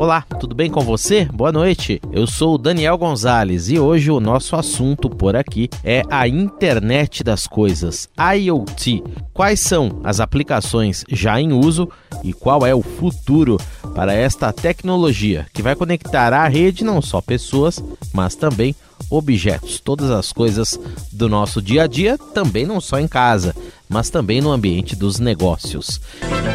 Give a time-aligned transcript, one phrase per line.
[0.00, 1.26] Olá, tudo bem com você?
[1.26, 2.00] Boa noite.
[2.10, 7.22] Eu sou o Daniel Gonzalez e hoje o nosso assunto por aqui é a internet
[7.22, 9.04] das coisas, IoT.
[9.34, 11.86] Quais são as aplicações já em uso
[12.24, 13.58] e qual é o futuro
[13.94, 18.74] para esta tecnologia que vai conectar à rede não só pessoas, mas também
[19.10, 20.80] objetos, todas as coisas
[21.12, 23.54] do nosso dia a dia, também não só em casa,
[23.90, 26.00] mas também no ambiente dos negócios.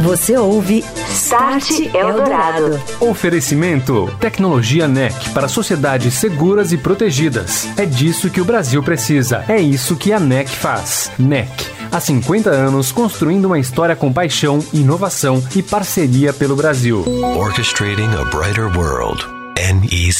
[0.02, 2.82] Você ouve Start Eldorado.
[3.02, 7.68] Oferecimento Tecnologia NEC para sociedades seguras e protegidas.
[7.78, 9.44] É disso que o Brasil precisa.
[9.50, 11.12] É isso que a NEC faz.
[11.20, 11.50] NEC.
[11.92, 17.06] Há 50 anos construindo uma história com paixão, inovação e parceria pelo Brasil.
[17.38, 19.26] Orchestrating a Brighter World.
[19.58, 20.15] NEC.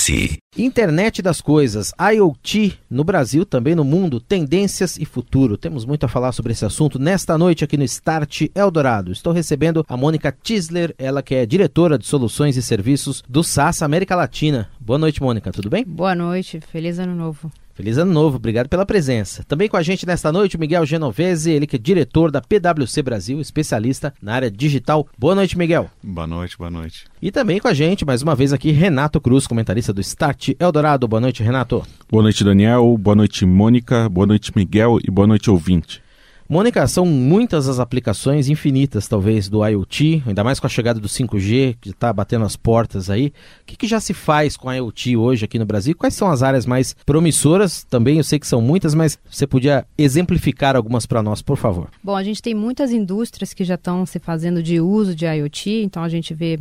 [0.56, 5.58] Internet das coisas, IoT no Brasil, também no mundo, tendências e futuro.
[5.58, 9.12] Temos muito a falar sobre esse assunto nesta noite aqui no Start Eldorado.
[9.12, 13.82] Estou recebendo a Mônica Tisler, ela que é diretora de soluções e serviços do SAS
[13.82, 14.70] América Latina.
[14.80, 15.84] Boa noite, Mônica, tudo bem?
[15.84, 17.52] Boa noite, feliz ano novo.
[17.76, 19.44] Feliz ano novo, obrigado pela presença.
[19.44, 23.02] Também com a gente nesta noite o Miguel Genovese, ele que é diretor da PwC
[23.04, 25.06] Brasil, especialista na área digital.
[25.18, 25.92] Boa noite, Miguel.
[26.02, 27.04] Boa noite, boa noite.
[27.22, 31.06] E também com a gente, mais uma vez aqui, Renato Cruz, comentarista do Start Eldorado.
[31.06, 31.86] Boa noite, Renato.
[32.10, 32.98] Boa noite, Daniel.
[32.98, 34.08] Boa noite, Mônica.
[34.08, 34.98] Boa noite, Miguel.
[35.06, 36.05] E boa noite, ouvinte.
[36.48, 41.08] Mônica, são muitas as aplicações, infinitas talvez, do IoT, ainda mais com a chegada do
[41.08, 43.34] 5G, que está batendo as portas aí.
[43.64, 45.96] O que, que, já se faz com a IoT hoje aqui no Brasil?
[45.98, 47.84] Quais são as áreas mais promissoras?
[47.84, 51.90] Também eu sei que são muitas, mas você podia exemplificar algumas para nós, por favor.
[52.04, 55.82] Bom, a gente tem muitas indústrias que já estão se fazendo de uso de IoT,
[55.82, 56.60] então a gente vê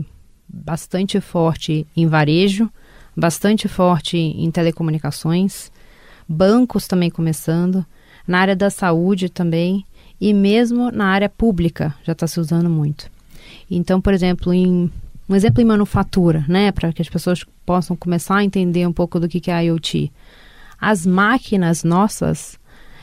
[0.49, 2.71] bastante forte em varejo,
[3.15, 5.71] bastante forte em telecomunicações,
[6.27, 7.85] bancos também começando
[8.27, 9.85] na área da saúde também
[10.21, 13.11] e mesmo na área pública já está se usando muito.
[13.71, 14.91] Então, por exemplo, em
[15.29, 19.19] um exemplo em manufatura, né, para que as pessoas possam começar a entender um pouco
[19.19, 20.13] do que, que é IoT.
[20.79, 22.59] As máquinas nossas,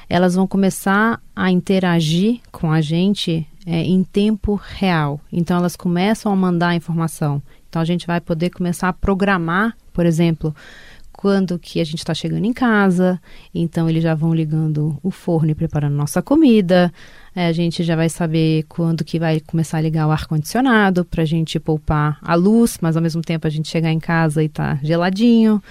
[0.07, 5.19] elas vão começar a interagir com a gente é, em tempo real.
[5.31, 7.41] Então, elas começam a mandar informação.
[7.67, 10.55] Então, a gente vai poder começar a programar, por exemplo,
[11.21, 13.21] quando que a gente está chegando em casa,
[13.53, 16.91] então eles já vão ligando o forno e preparando nossa comida.
[17.35, 21.21] É, a gente já vai saber quando que vai começar a ligar o ar-condicionado para
[21.21, 24.49] a gente poupar a luz, mas ao mesmo tempo a gente chegar em casa e
[24.49, 25.61] tá geladinho.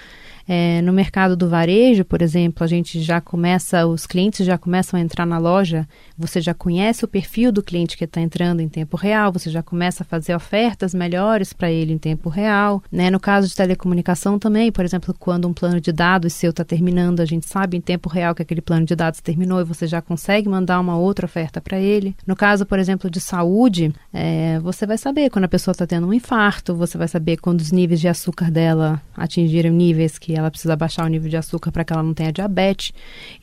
[0.53, 4.99] É, no mercado do varejo, por exemplo, a gente já começa, os clientes já começam
[4.99, 5.87] a entrar na loja,
[6.19, 9.63] você já conhece o perfil do cliente que está entrando em tempo real, você já
[9.63, 12.83] começa a fazer ofertas melhores para ele em tempo real.
[12.91, 13.11] Né?
[13.11, 17.21] No caso de telecomunicação também, por exemplo, quando um plano de dados seu está terminando,
[17.21, 20.03] a gente sabe em tempo real que aquele plano de dados terminou e você já
[20.03, 22.17] consegue mandar uma outra oferta para ele.
[22.27, 26.09] No caso, por exemplo, de saúde, é, você vai saber quando a pessoa está tendo
[26.09, 30.51] um infarto, você vai saber quando os níveis de açúcar dela atingirem níveis que ela
[30.51, 32.93] precisa baixar o nível de açúcar para que ela não tenha diabetes.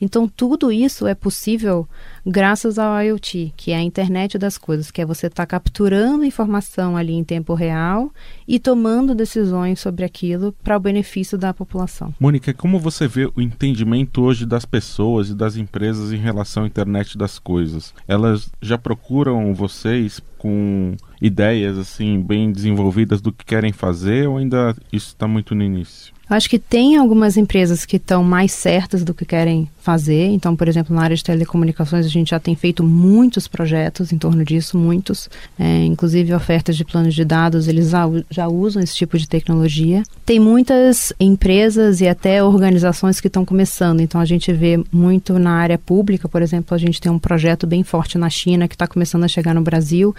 [0.00, 1.88] Então, tudo isso é possível
[2.26, 6.24] graças ao IoT, que é a internet das coisas, que é você estar tá capturando
[6.24, 8.12] informação ali em tempo real
[8.46, 12.14] e tomando decisões sobre aquilo para o benefício da população.
[12.20, 16.66] Mônica, como você vê o entendimento hoje das pessoas e das empresas em relação à
[16.66, 17.94] internet das coisas?
[18.06, 24.74] Elas já procuram vocês com ideias assim bem desenvolvidas do que querem fazer ou ainda
[24.92, 26.17] isso está muito no início?
[26.30, 30.26] Eu acho que tem algumas empresas que estão mais certas do que querem fazer.
[30.26, 34.18] Então, por exemplo, na área de telecomunicações, a gente já tem feito muitos projetos em
[34.18, 35.30] torno disso, muitos.
[35.58, 37.90] É, inclusive, ofertas de planos de dados, eles
[38.30, 40.02] já usam esse tipo de tecnologia.
[40.26, 44.00] Tem muitas empresas e até organizações que estão começando.
[44.00, 47.66] Então, a gente vê muito na área pública, por exemplo, a gente tem um projeto
[47.66, 50.14] bem forte na China que está começando a chegar no Brasil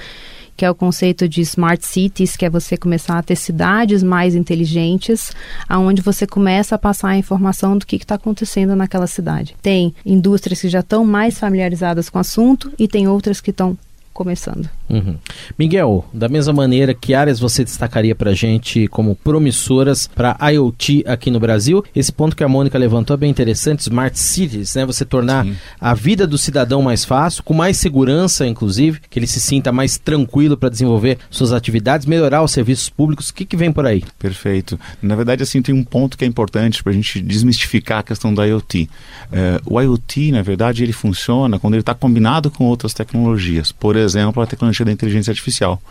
[0.60, 4.36] que é o conceito de smart cities, que é você começar a ter cidades mais
[4.36, 5.32] inteligentes,
[5.70, 9.56] aonde você começa a passar a informação do que está acontecendo naquela cidade.
[9.62, 13.78] Tem indústrias que já estão mais familiarizadas com o assunto e tem outras que estão
[14.12, 14.70] começando.
[14.90, 15.16] Uhum.
[15.58, 21.04] Miguel, da mesma maneira, que áreas você destacaria para a gente como promissoras para IoT
[21.08, 21.84] aqui no Brasil?
[21.96, 24.86] Esse ponto que a Mônica levantou é bem interessante, Smart Cities, né?
[24.86, 25.56] Você tornar Sim.
[25.80, 29.98] a vida do cidadão mais fácil, com mais segurança, inclusive, que ele se sinta mais
[29.98, 33.30] tranquilo para desenvolver suas atividades, melhorar os serviços públicos.
[33.30, 34.04] O que, que vem por aí?
[34.18, 34.80] Perfeito.
[35.02, 38.34] Na verdade, assim, tem um ponto que é importante para a gente desmistificar a questão
[38.34, 38.90] do IoT.
[39.32, 43.72] É, o IoT, na verdade, ele funciona quando ele está combinado com outras tecnologias.
[43.72, 45.82] Por exemplo, exemplo, a tecnologia da inteligência artificial.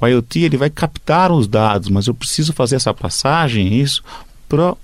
[0.00, 4.02] O IoT ele vai captar os dados, mas eu preciso fazer essa passagem isso
[4.48, 4.74] para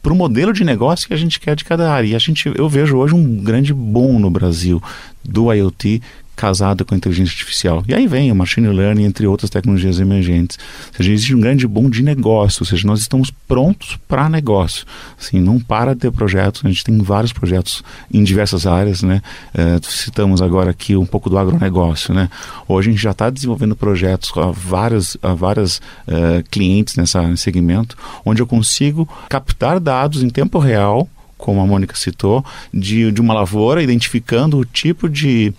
[0.00, 2.08] para o modelo de negócio que a gente quer de cada área.
[2.08, 4.82] E a gente, eu vejo hoje um grande boom no Brasil
[5.24, 6.00] do IoT
[6.38, 7.82] casado com a inteligência artificial.
[7.88, 10.56] E aí vem o machine learning, entre outras tecnologias emergentes.
[10.90, 14.86] Ou seja, existe um grande boom de negócio, ou seja, nós estamos prontos para negócio.
[15.20, 17.82] Assim, não para de ter projetos, a gente tem vários projetos
[18.14, 19.20] em diversas áreas, né?
[19.52, 22.30] É, citamos agora aqui um pouco do agronegócio, né?
[22.68, 27.96] Hoje a gente já está desenvolvendo projetos a várias, a várias uh, clientes nessa segmento,
[28.24, 32.44] onde eu consigo captar dados em tempo real como a Mônica citou,
[32.74, 35.54] de, de uma lavoura, identificando o tipo de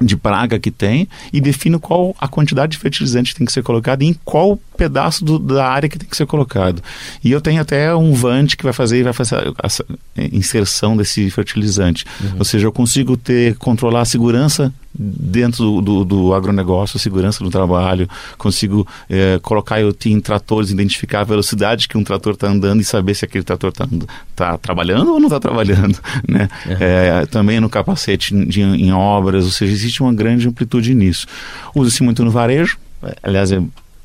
[0.00, 3.62] de praga que tem e defino qual a quantidade de fertilizante que tem que ser
[3.62, 6.82] colocada e em qual pedaço do, da área que tem que ser colocado.
[7.22, 9.84] E eu tenho até um vante que vai fazer, vai fazer essa
[10.16, 12.04] inserção desse fertilizante.
[12.20, 12.38] Uhum.
[12.38, 17.50] Ou seja, eu consigo ter controlar a segurança dentro do, do, do agronegócio, segurança do
[17.50, 22.80] trabalho, consigo é, colocar IoT em tratores, identificar a velocidade que um trator está andando
[22.80, 23.88] e saber se aquele trator está
[24.34, 25.98] tá trabalhando ou não está trabalhando.
[26.28, 26.48] Né?
[26.66, 26.76] Uhum.
[26.78, 31.26] É, também no capacete de, em obras, ou seja, existe uma grande amplitude nisso.
[31.74, 32.78] Usa-se muito no varejo,
[33.22, 33.60] aliás, é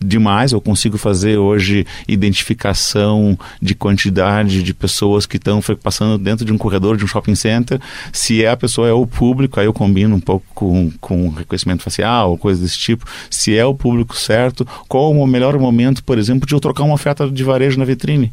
[0.06, 0.52] demais.
[0.52, 6.57] Eu consigo fazer hoje identificação de quantidade de pessoas que estão passando dentro de um
[6.57, 7.80] corredor de um shopping center.
[8.13, 11.84] Se é a pessoa é o público, aí eu combino um pouco com, com reconhecimento
[11.84, 13.06] facial, coisa desse tipo.
[13.30, 16.94] Se é o público certo, qual o melhor momento, por exemplo, de eu trocar uma
[16.94, 18.31] oferta de varejo na vitrine?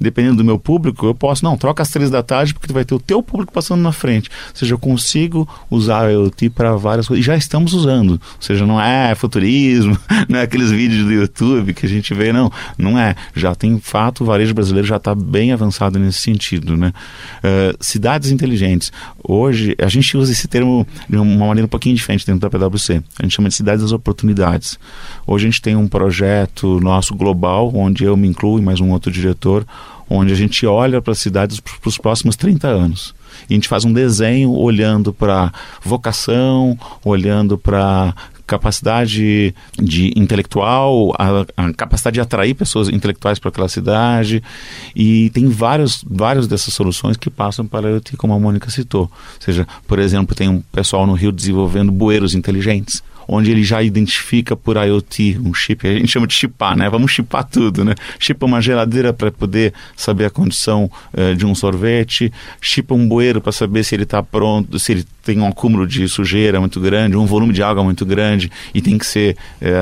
[0.00, 2.84] Dependendo do meu público, eu posso, não, troca às três da tarde porque tu vai
[2.84, 4.30] ter o teu público passando na frente.
[4.48, 7.22] Ou seja, eu consigo usar o IoT para várias coisas.
[7.22, 8.12] E já estamos usando.
[8.12, 9.98] Ou seja, não é futurismo,
[10.28, 12.50] não é aqueles vídeos do YouTube que a gente vê, não.
[12.78, 13.14] Não é.
[13.34, 16.76] Já tem fato, o varejo brasileiro já está bem avançado nesse sentido.
[16.76, 16.92] Né?
[17.38, 18.90] Uh, cidades inteligentes.
[19.22, 23.02] Hoje, a gente usa esse termo de uma maneira um pouquinho diferente dentro da PwC.
[23.18, 24.78] A gente chama de cidades das oportunidades.
[25.26, 28.90] Hoje a gente tem um projeto nosso global, onde eu me incluo e mais um
[28.90, 29.66] outro diretor,
[30.10, 33.14] onde a gente olha para as cidades para os próximos 30 anos.
[33.48, 35.52] E a gente faz um desenho olhando para
[35.82, 38.12] vocação, olhando para
[38.44, 44.42] capacidade de intelectual, a, a, capacidade de atrair pessoas intelectuais para aquela cidade
[44.94, 49.02] e tem vários, vários dessas soluções que passam para a IoT, como a Mônica citou.
[49.02, 53.80] Ou seja, por exemplo, tem um pessoal no Rio desenvolvendo bueiros inteligentes onde ele já
[53.80, 56.90] identifica por IoT um chip, a gente chama de chipar, né?
[56.90, 57.94] Vamos chipar tudo, né?
[58.18, 63.40] Chipa uma geladeira para poder saber a condição uh, de um sorvete, chipa um bueiro
[63.40, 67.16] para saber se ele está pronto, se ele tem um acúmulo de sujeira muito grande,
[67.16, 69.76] um volume de água muito grande e tem que ser é, é,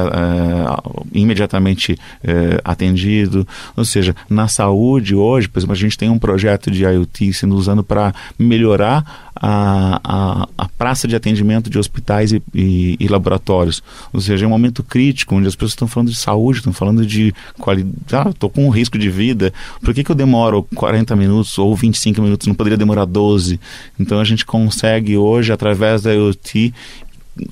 [1.12, 3.46] imediatamente é, atendido.
[3.76, 7.55] Ou seja, na saúde hoje, por exemplo, a gente tem um projeto de IoT sendo
[7.56, 13.82] usado para melhorar a, a, a, praça de atendimento de hospitais e, e, e, laboratórios.
[14.12, 17.06] Ou seja, é um momento crítico onde as pessoas estão falando de saúde, estão falando
[17.06, 17.94] de qualidade.
[18.12, 19.52] Ah, estou com um risco de vida.
[19.81, 22.46] Por que, que eu demoro 40 minutos ou 25 minutos?
[22.46, 23.61] Não poderia demorar 12?
[23.99, 26.72] Então a gente consegue hoje, através da IoT,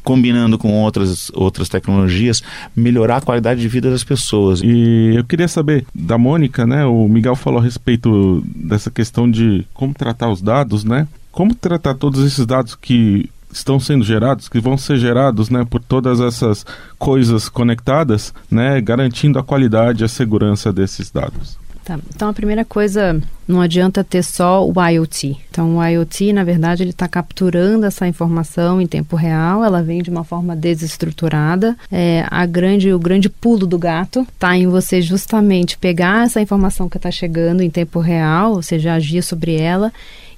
[0.02, 2.42] combinando com outras, outras tecnologias,
[2.74, 4.60] melhorar a qualidade de vida das pessoas.
[4.62, 6.84] E eu queria saber da Mônica, né?
[6.84, 11.06] O Miguel falou a respeito dessa questão de como tratar os dados, né?
[11.36, 15.82] como tratar todos esses dados que estão sendo gerados, que vão ser gerados, né, por
[15.82, 16.64] todas essas
[16.98, 21.58] coisas conectadas, né, garantindo a qualidade e a segurança desses dados.
[21.86, 22.00] Tá.
[22.12, 25.36] Então a primeira coisa, não adianta ter só o IoT.
[25.48, 29.62] Então o IoT, na verdade, ele está capturando essa informação em tempo real.
[29.62, 31.76] Ela vem de uma forma desestruturada.
[31.92, 36.88] É, a grande, o grande pulo do gato está em você justamente pegar essa informação
[36.88, 39.92] que está chegando em tempo real, ou seja, agir sobre ela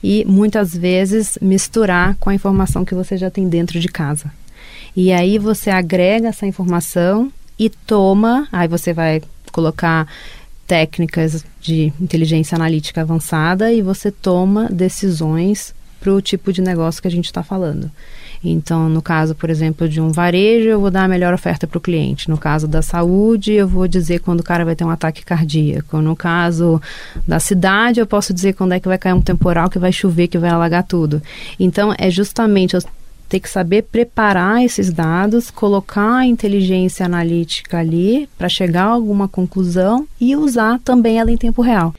[0.04, 4.30] e muitas vezes misturar com a informação que você já tem dentro de casa.
[4.94, 10.06] E aí você agrega essa informação e toma, aí você vai colocar
[10.68, 17.08] técnicas de inteligência analítica avançada e você toma decisões para o tipo de negócio que
[17.08, 17.90] a gente está falando.
[18.44, 21.78] Então, no caso, por exemplo, de um varejo, eu vou dar a melhor oferta para
[21.78, 22.30] o cliente.
[22.30, 25.98] No caso da saúde, eu vou dizer quando o cara vai ter um ataque cardíaco.
[26.00, 26.80] No caso
[27.26, 30.28] da cidade, eu posso dizer quando é que vai cair um temporal, que vai chover,
[30.28, 31.20] que vai alagar tudo.
[31.58, 32.82] Então, é justamente eu
[33.28, 39.28] ter que saber preparar esses dados, colocar a inteligência analítica ali para chegar a alguma
[39.28, 41.92] conclusão e usar também ela em tempo real.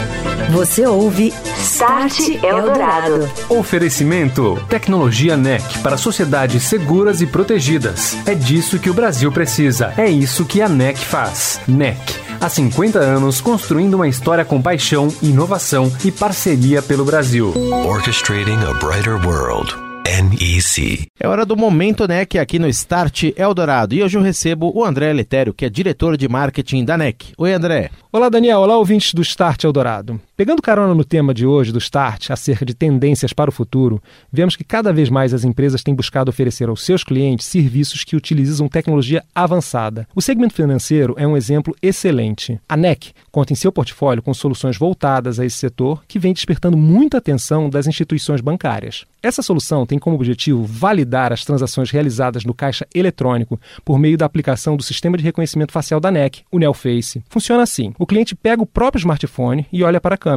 [0.51, 3.29] Você ouve Start Eldorado.
[3.49, 8.17] Oferecimento: Tecnologia NEC para sociedades seguras e protegidas.
[8.25, 9.93] É disso que o Brasil precisa.
[9.95, 11.61] É isso que a NEC faz.
[11.67, 11.99] NEC.
[12.41, 17.53] Há 50 anos construindo uma história com paixão, inovação e parceria pelo Brasil.
[17.85, 19.88] Orchestrating a brighter world.
[20.09, 21.05] NEC.
[21.19, 23.93] É hora do momento NEC aqui no Start Eldorado.
[23.93, 27.33] E hoje eu recebo o André Letério, que é diretor de marketing da NEC.
[27.37, 27.91] Oi, André.
[28.11, 28.61] Olá, Daniel.
[28.61, 30.19] Olá, ouvintes do Start Eldorado.
[30.39, 34.55] Pegando carona no tema de hoje do Start, acerca de tendências para o futuro, vemos
[34.55, 38.69] que cada vez mais as empresas têm buscado oferecer aos seus clientes serviços que utilizam
[38.69, 40.07] tecnologia avançada.
[40.15, 42.57] O segmento financeiro é um exemplo excelente.
[42.69, 46.77] A NEC conta em seu portfólio com soluções voltadas a esse setor que vem despertando
[46.77, 49.05] muita atenção das instituições bancárias.
[49.21, 54.25] Essa solução tem como objetivo validar as transações realizadas no caixa eletrônico por meio da
[54.25, 57.21] aplicação do sistema de reconhecimento facial da NEC, o NeoFace.
[57.29, 60.28] Funciona assim: o cliente pega o próprio smartphone e olha para a câmera.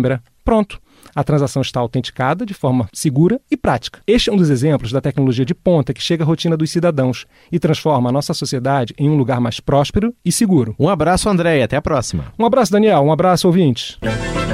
[0.44, 0.80] Pronto.
[1.14, 4.00] A transação está autenticada de forma segura e prática.
[4.06, 7.26] Este é um dos exemplos da tecnologia de ponta que chega à rotina dos cidadãos
[7.50, 10.74] e transforma a nossa sociedade em um lugar mais próspero e seguro.
[10.78, 12.32] Um abraço, André, e até a próxima.
[12.38, 13.02] Um abraço, Daniel.
[13.02, 13.98] Um abraço, ouvintes.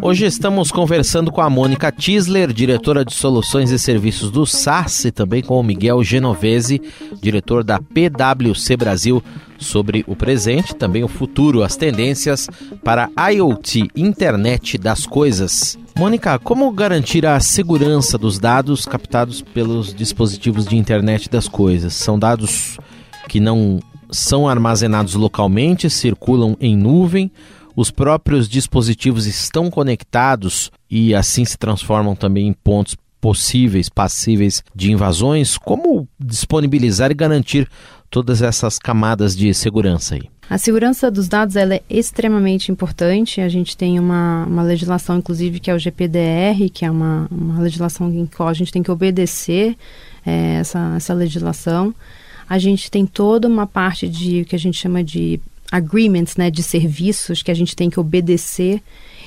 [0.00, 5.10] Hoje estamos conversando com a Mônica Tisler, diretora de soluções e serviços do SARS, e
[5.10, 6.80] também com o Miguel Genovese,
[7.20, 9.22] diretor da PwC Brasil,
[9.58, 12.48] sobre o presente, também o futuro, as tendências
[12.84, 15.76] para IoT, Internet das Coisas.
[15.98, 21.94] Mônica, como garantir a segurança dos dados captados pelos dispositivos de internet das coisas?
[21.94, 22.78] São dados
[23.28, 23.80] que não
[24.12, 27.32] são armazenados localmente, circulam em nuvem,
[27.74, 34.90] os próprios dispositivos estão conectados e assim se transformam também em pontos possíveis, passíveis de
[34.90, 35.56] invasões.
[35.56, 37.68] Como disponibilizar e garantir
[38.10, 40.28] todas essas camadas de segurança aí?
[40.50, 43.40] A segurança dos dados é extremamente importante.
[43.40, 47.60] A gente tem uma, uma legislação, inclusive, que é o GPDR, que é uma, uma
[47.62, 49.76] legislação em que a gente tem que obedecer
[50.26, 51.94] é, essa, essa legislação.
[52.46, 55.40] A gente tem toda uma parte de que a gente chama de
[55.72, 58.82] agreements, né, de serviços que a gente tem que obedecer.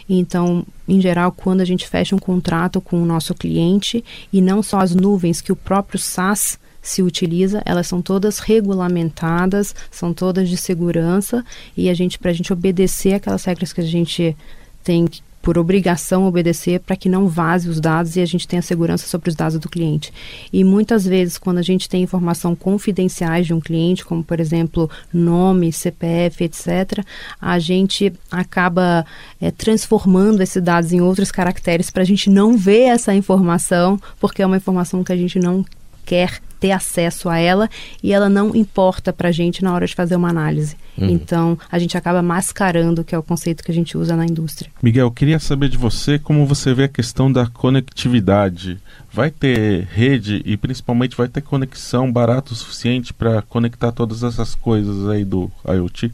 [0.07, 4.61] Então, em geral, quando a gente fecha um contrato com o nosso cliente e não
[4.61, 10.47] só as nuvens que o próprio SaaS se utiliza, elas são todas regulamentadas, são todas
[10.47, 11.43] de segurança
[11.75, 14.37] e a gente para a gente obedecer aquelas regras que a gente
[14.83, 15.07] tem
[15.45, 19.29] por obrigação obedecer para que não vaze os dados e a gente tenha segurança sobre
[19.29, 20.11] os dados do cliente.
[20.51, 24.89] E muitas vezes, quando a gente tem informação confidenciais de um cliente, como por exemplo
[25.13, 27.05] nome, CPF, etc.,
[27.39, 29.05] a gente acaba
[29.39, 34.41] é, transformando esses dados em outros caracteres para a gente não ver essa informação, porque
[34.41, 35.63] é uma informação que a gente não
[36.03, 37.69] quer ter acesso a ela
[38.01, 40.75] e ela não importa para a gente na hora de fazer uma análise.
[40.97, 41.09] Uhum.
[41.09, 44.71] Então, a gente acaba mascarando, que é o conceito que a gente usa na indústria.
[44.81, 48.79] Miguel, queria saber de você como você vê a questão da conectividade.
[49.13, 54.55] Vai ter rede e principalmente vai ter conexão barata o suficiente para conectar todas essas
[54.55, 56.11] coisas aí do IoT?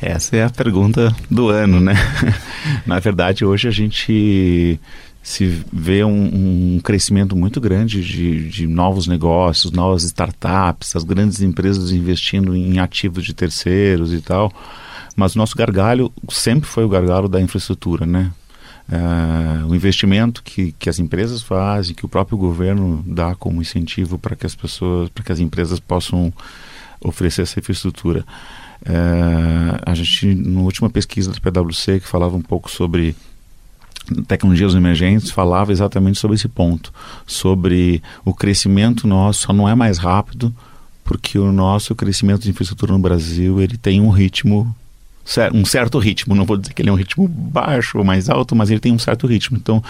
[0.00, 1.94] Essa é a pergunta do ano, né?
[2.86, 4.78] Na verdade, hoje a gente
[5.26, 11.42] se vê um, um crescimento muito grande de, de, novos negócios, novas startups, as grandes
[11.42, 14.52] empresas investindo em ativos de terceiros e tal.
[15.16, 18.30] Mas o nosso gargalho sempre foi o gargalo da infraestrutura, né?
[18.88, 24.16] Uh, o investimento que, que as empresas fazem, que o próprio governo dá como incentivo
[24.20, 26.32] para que as pessoas, para que as empresas possam
[27.00, 28.24] oferecer essa infraestrutura.
[28.82, 33.16] Uh, a gente, na última pesquisa da PwC, que falava um pouco sobre
[34.26, 36.92] tecnologias emergentes falava exatamente sobre esse ponto,
[37.26, 40.54] sobre o crescimento nosso só não é mais rápido
[41.04, 44.74] porque o nosso crescimento de infraestrutura no Brasil ele tem um ritmo
[45.52, 48.54] um certo ritmo, não vou dizer que ele é um ritmo baixo ou mais alto,
[48.54, 49.56] mas ele tem um certo ritmo.
[49.56, 49.82] Então,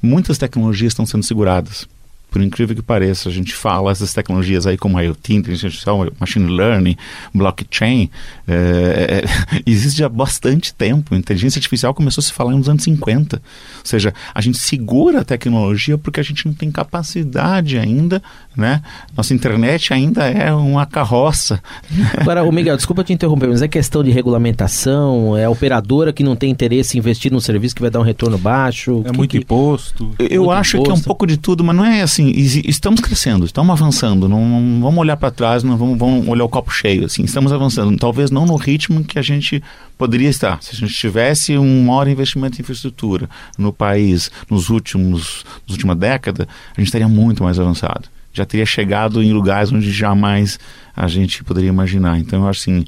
[0.00, 1.88] muitas tecnologias estão sendo seguradas
[2.34, 6.50] por incrível que pareça, a gente fala essas tecnologias aí como IoT, inteligência artificial, machine
[6.50, 6.96] learning,
[7.32, 8.10] blockchain,
[8.48, 11.14] é, é, existe há bastante tempo.
[11.14, 13.36] Inteligência artificial começou a se falar nos anos 50.
[13.36, 13.42] Ou
[13.84, 18.20] seja, a gente segura a tecnologia porque a gente não tem capacidade ainda,
[18.56, 18.82] né?
[19.16, 21.62] Nossa internet ainda é uma carroça.
[22.18, 26.24] Agora, o Miguel, desculpa te interromper, mas é questão de regulamentação, é a operadora que
[26.24, 29.04] não tem interesse em investir num serviço que vai dar um retorno baixo?
[29.06, 29.38] É muito que...
[29.38, 30.10] imposto.
[30.18, 30.92] Eu muito acho imposto.
[30.92, 34.28] que é um pouco de tudo, mas não é assim assim, estamos crescendo, estamos avançando,
[34.28, 37.52] não, não vamos olhar para trás, não vamos, vamos, olhar o copo cheio, assim, estamos
[37.52, 39.62] avançando, talvez não no ritmo que a gente
[39.98, 40.62] poderia estar.
[40.62, 43.28] Se a gente tivesse um maior investimento em infraestrutura
[43.58, 48.08] no país nos últimos, nos última década, a gente estaria muito mais avançado.
[48.32, 50.58] Já teria chegado em lugares onde jamais
[50.96, 52.18] a gente poderia imaginar.
[52.18, 52.84] Então, eu acho assim,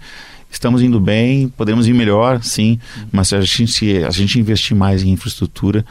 [0.50, 2.80] estamos indo bem, podemos ir melhor, sim,
[3.12, 5.84] mas se a gente, se a gente investir mais em infraestrutura,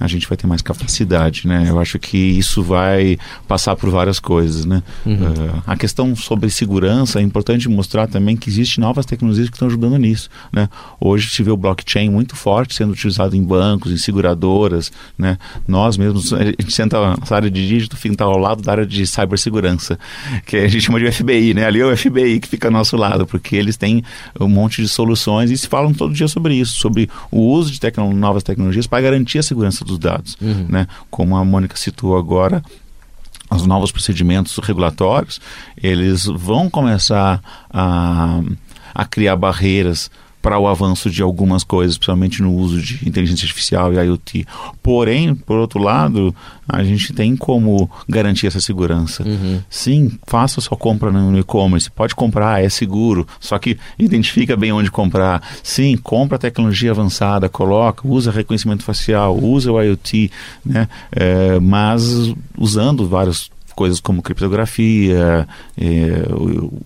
[0.00, 1.66] a gente vai ter mais capacidade, né?
[1.68, 4.82] Eu acho que isso vai passar por várias coisas, né?
[5.06, 5.14] Uhum.
[5.14, 9.68] Uh, a questão sobre segurança é importante mostrar também que existem novas tecnologias que estão
[9.68, 10.68] ajudando nisso, né?
[11.00, 15.38] Hoje se vê o blockchain muito forte sendo utilizado em bancos, em seguradoras, né?
[15.66, 19.06] Nós mesmos, a gente senta nessa área de dígito, fica ao lado da área de
[19.06, 19.98] cibersegurança,
[20.46, 21.66] que a gente chama de FBI, né?
[21.66, 24.02] Ali é o FBI que fica ao nosso lado, porque eles têm
[24.40, 27.78] um monte de soluções e se falam todo dia sobre isso, sobre o uso de
[27.78, 30.66] tecno novas tecnologias para garantir a segurança dos dados, uhum.
[30.68, 30.86] né?
[31.10, 32.62] Como a Mônica citou agora,
[33.50, 35.40] os novos procedimentos regulatórios,
[35.76, 38.40] eles vão começar a,
[38.94, 40.10] a criar barreiras
[40.42, 44.44] para o avanço de algumas coisas, principalmente no uso de inteligência artificial e IoT.
[44.82, 46.34] Porém, por outro lado,
[46.68, 49.22] a gente tem como garantir essa segurança.
[49.22, 49.60] Uhum.
[49.70, 54.90] Sim, faça sua compra no e-commerce, pode comprar, é seguro, só que identifica bem onde
[54.90, 55.40] comprar.
[55.62, 60.30] Sim, compra tecnologia avançada, coloca, usa reconhecimento facial, usa o IoT,
[60.66, 60.88] né?
[61.12, 66.24] É, mas usando vários coisas como criptografia, é,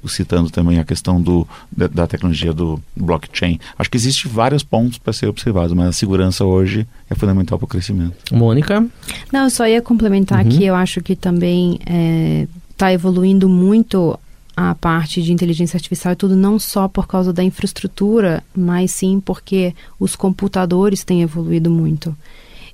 [0.09, 3.59] citando também a questão do, da, da, tecnologia do blockchain.
[3.79, 7.65] Acho que existe vários pontos para ser observados, mas a segurança hoje é fundamental para
[7.65, 8.15] o crescimento.
[8.33, 8.87] Mônica?
[9.33, 10.51] Não, eu só ia complementar uhum.
[10.51, 14.19] que eu acho que também está é, tá evoluindo muito
[14.57, 19.21] a parte de inteligência artificial e tudo não só por causa da infraestrutura, mas sim
[19.21, 22.17] porque os computadores têm evoluído muito.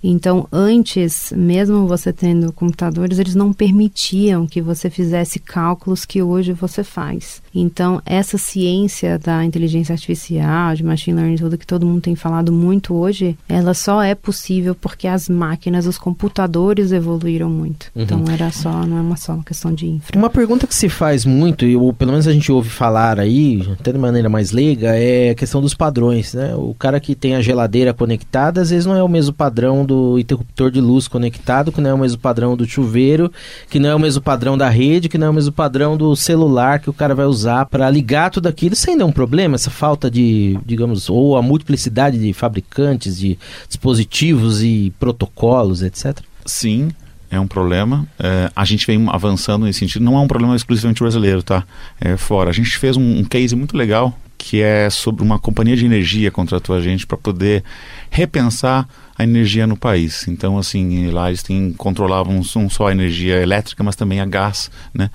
[0.02, 6.52] Então, antes, mesmo você tendo computadores, eles não permitiam que você fizesse cálculos que hoje
[6.52, 7.40] você faz.
[7.54, 12.50] Então, essa ciência da inteligência artificial, de machine learning, tudo que todo mundo tem falado
[12.50, 17.90] muito hoje, ela só é possível porque as máquinas, os computadores evoluíram muito.
[17.94, 18.02] Uhum.
[18.02, 20.18] Então, era só, não é uma só uma questão de infra.
[20.18, 23.62] Uma pergunta que se faz muito, e ou pelo menos a gente ouve falar aí,
[23.78, 26.54] até de maneira mais leiga, é a questão dos padrões, né?
[26.56, 29.91] O cara que tem a geladeira conectada, às vezes não é o mesmo padrão do
[29.92, 33.30] do interruptor de luz conectado, que não é o mesmo padrão do chuveiro,
[33.68, 36.16] que não é o mesmo padrão da rede, que não é o mesmo padrão do
[36.16, 38.72] celular que o cara vai usar para ligar tudo aquilo.
[38.72, 43.38] Isso ainda é um problema, essa falta de, digamos, ou a multiplicidade de fabricantes, de
[43.68, 46.18] dispositivos e protocolos, etc.
[46.46, 46.90] Sim,
[47.30, 48.06] é um problema.
[48.18, 50.04] É, a gente vem avançando nesse sentido.
[50.04, 51.64] Não é um problema exclusivamente brasileiro, tá?
[52.00, 52.50] É fora.
[52.50, 56.28] A gente fez um, um case muito legal que é sobre uma companhia de energia
[56.28, 57.62] contratou a gente para poder
[58.10, 60.26] repensar a energia no país.
[60.26, 64.68] Então, assim, lá eles têm, controlavam não só a energia elétrica, mas também a gás,
[64.92, 65.10] né?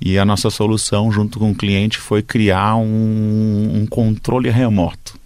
[0.00, 5.18] E a nossa solução, junto com o cliente, foi criar um, um controle remoto.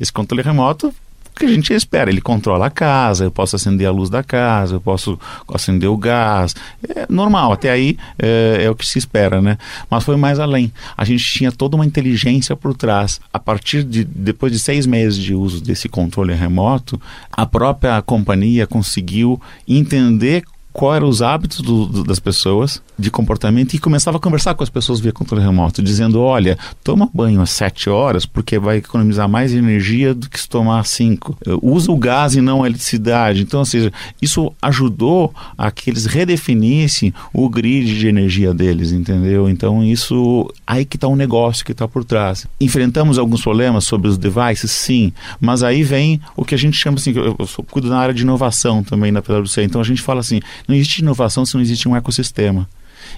[0.00, 0.92] Esse controle remoto
[1.40, 2.10] que a gente espera.
[2.10, 5.18] Ele controla a casa, eu posso acender a luz da casa, eu posso
[5.52, 6.54] acender o gás.
[6.88, 9.56] É normal, até aí é, é, o que se espera, né?
[9.90, 10.72] Mas foi mais além.
[10.96, 13.20] A gente tinha toda uma inteligência por trás.
[13.32, 17.00] A partir de depois de seis meses de uso desse controle remoto,
[17.32, 23.74] a própria companhia conseguiu entender quais eram os hábitos do, do, das pessoas de comportamento
[23.74, 27.50] e começava a conversar com as pessoas via controle remoto, dizendo, olha, toma banho às
[27.50, 31.36] sete horas porque vai economizar mais energia do que se tomar às cinco.
[31.62, 33.42] Usa o gás e não a eletricidade.
[33.42, 39.48] Então, ou seja, isso ajudou a que eles redefinissem o grid de energia deles, entendeu?
[39.48, 42.46] Então, isso aí que está um negócio que está por trás.
[42.60, 46.98] Enfrentamos alguns problemas sobre os devices, sim, mas aí vem o que a gente chama
[46.98, 50.02] assim, eu, eu sou, cuido na área de inovação também na PwC, então a gente
[50.02, 52.68] fala assim, não existe inovação se não existe um ecossistema.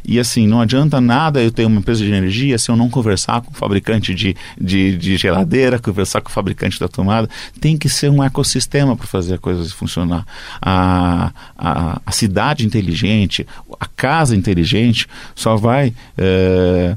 [0.05, 3.41] E assim, não adianta nada eu ter uma empresa de energia se eu não conversar
[3.41, 7.29] com o fabricante de, de, de geladeira, conversar com o fabricante da tomada.
[7.61, 10.27] Tem que ser um ecossistema para fazer a coisa funcionar.
[10.61, 13.47] A, a, a, cidade inteligente,
[13.79, 15.93] a casa inteligente só vai.
[16.17, 16.97] É,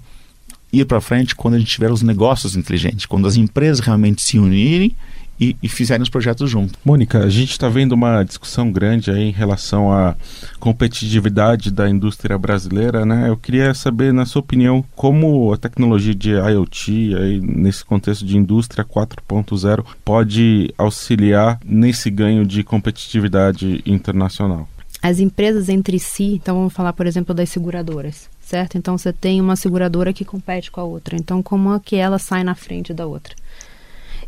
[0.74, 4.38] ir para frente quando a gente tiver os negócios inteligentes, quando as empresas realmente se
[4.38, 4.94] unirem
[5.40, 6.76] e, e fizerem os projetos juntos.
[6.84, 10.16] Mônica, a gente está vendo uma discussão grande aí em relação à
[10.60, 13.30] competitividade da indústria brasileira, né?
[13.30, 18.38] Eu queria saber, na sua opinião, como a tecnologia de IoT, aí, nesse contexto de
[18.38, 24.68] indústria 4.0, pode auxiliar nesse ganho de competitividade internacional?
[25.02, 28.78] As empresas entre si, então vamos falar, por exemplo, das seguradoras certo?
[28.78, 31.16] Então você tem uma seguradora que compete com a outra.
[31.16, 33.34] Então como é que ela sai na frente da outra?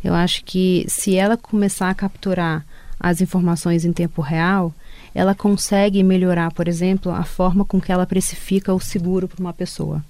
[0.02, 2.64] Eu acho que se ela começar a capturar
[3.00, 4.74] as informações em tempo real,
[5.14, 9.52] ela consegue melhorar, por exemplo, a forma com que ela precifica o seguro para uma
[9.52, 10.04] pessoa.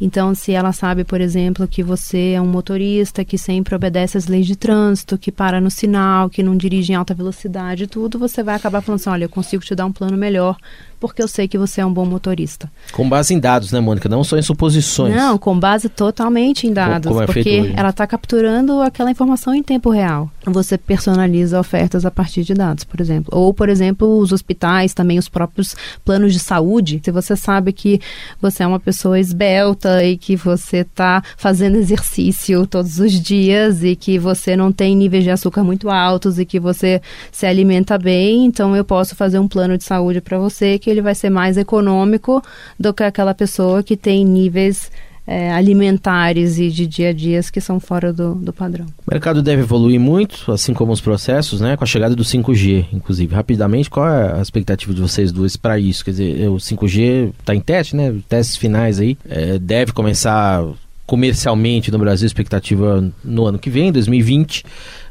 [0.00, 4.26] Então, se ela sabe, por exemplo, que você é um motorista que sempre obedece às
[4.26, 8.42] leis de trânsito, que para no sinal, que não dirige em alta velocidade tudo, você
[8.42, 10.56] vai acabar falando assim, olha, eu consigo te dar um plano melhor
[11.00, 12.70] porque eu sei que você é um bom motorista.
[12.92, 14.08] Com base em dados, né, Mônica?
[14.08, 15.14] Não só em suposições.
[15.16, 19.62] Não, com base totalmente em dados, como é porque ela está capturando aquela informação em
[19.62, 20.30] tempo real.
[20.44, 23.36] Você personaliza ofertas a partir de dados, por exemplo.
[23.36, 27.00] Ou, por exemplo, os hospitais, também os próprios planos de saúde.
[27.02, 28.00] Se você sabe que
[28.40, 33.96] você é uma pessoa esbelta e que você está fazendo exercício todos os dias e
[33.96, 37.00] que você não tem níveis de açúcar muito altos e que você
[37.32, 41.02] se alimenta bem, então eu posso fazer um plano de saúde para você que ele
[41.02, 42.42] vai ser mais econômico
[42.78, 44.90] do que aquela pessoa que tem níveis
[45.26, 48.86] é, alimentares e de dia a dias que são fora do, do padrão.
[49.06, 51.76] O mercado deve evoluir muito, assim como os processos, né?
[51.76, 53.32] Com a chegada do 5G, inclusive.
[53.32, 56.04] Rapidamente, qual é a expectativa de vocês duas para isso?
[56.04, 58.12] Quer dizer, o 5G está em teste, né?
[58.28, 59.16] Testes finais aí.
[59.28, 60.64] É, deve começar
[61.06, 64.64] comercialmente no Brasil, expectativa no ano que vem, 2020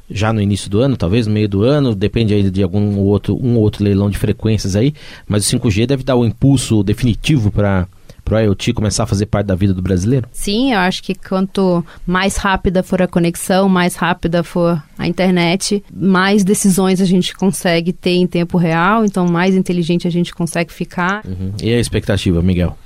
[0.10, 3.38] já no início do ano, talvez no meio do ano, depende aí de algum outro,
[3.42, 4.94] um ou outro leilão de frequências aí,
[5.28, 7.88] mas o 5G deve dar o impulso definitivo para
[8.30, 10.28] para o IoT começar a fazer parte da vida do brasileiro?
[10.32, 15.84] Sim, eu acho que quanto mais rápida for a conexão, mais rápida for a internet,
[15.92, 20.72] mais decisões a gente consegue ter em tempo real, então mais inteligente a gente consegue
[20.72, 21.26] ficar.
[21.26, 21.54] Uhum.
[21.62, 22.78] E a expectativa, Miguel?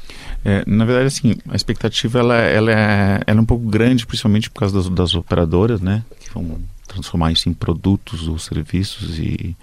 [0.46, 4.50] É, na verdade, assim, a expectativa ela, ela, é, ela é um pouco grande, principalmente
[4.50, 6.04] por causa das, das operadoras, né?
[6.20, 6.58] Que vão
[6.94, 9.56] transformar isso em produtos ou serviços e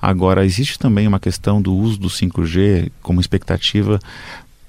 [0.00, 4.00] agora existe também uma questão do uso do 5G como expectativa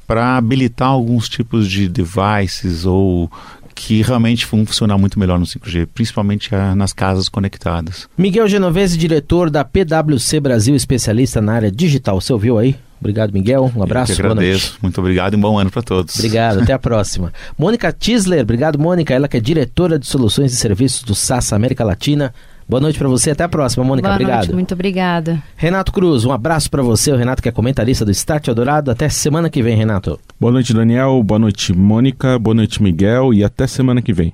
[0.05, 3.31] para habilitar alguns tipos de devices ou
[3.73, 8.07] que realmente vão funcionar muito melhor no 5G, principalmente a, nas casas conectadas.
[8.17, 12.19] Miguel Genovese, diretor da PwC Brasil, especialista na área digital.
[12.19, 12.75] Você ouviu aí?
[13.01, 13.69] Obrigado, Miguel.
[13.75, 14.11] Um abraço.
[14.11, 14.77] Eu que agradeço.
[14.81, 16.15] Muito obrigado e um bom ano para todos.
[16.15, 16.61] Obrigado.
[16.61, 17.33] Até a próxima.
[17.57, 18.41] Mônica Tisler.
[18.43, 19.11] Obrigado, Mônica.
[19.13, 22.31] Ela que é diretora de soluções e serviços do SAS América Latina.
[22.69, 24.07] Boa noite para você, até a próxima, Mônica.
[24.07, 24.37] Boa Obrigado.
[24.43, 25.43] Noite, muito obrigada.
[25.57, 28.89] Renato Cruz, um abraço para você, o Renato que é comentarista do Start Eldorado.
[28.91, 30.17] Até semana que vem, Renato.
[30.39, 31.21] Boa noite, Daniel.
[31.21, 32.39] Boa noite, Mônica.
[32.39, 33.33] Boa noite, Miguel.
[33.33, 34.33] E até semana que vem.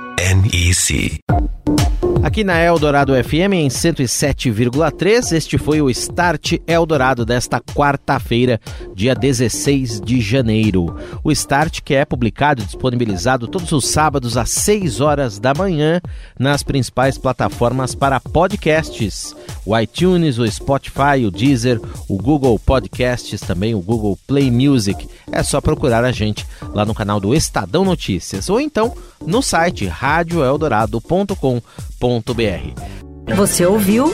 [0.21, 1.19] NEC.
[2.23, 8.61] Aqui na Eldorado FM em 107,3, este foi o Start Eldorado desta quarta-feira,
[8.93, 10.95] dia 16 de janeiro.
[11.23, 15.99] O Start que é publicado e disponibilizado todos os sábados às 6 horas da manhã
[16.39, 23.75] nas principais plataformas para podcasts: o iTunes, o Spotify, o Deezer, o Google Podcasts, também
[23.75, 25.07] o Google Play Music.
[25.31, 28.93] É só procurar a gente lá no canal do Estadão Notícias ou então
[29.25, 31.61] no site radioeldorado.com
[33.35, 34.13] você ouviu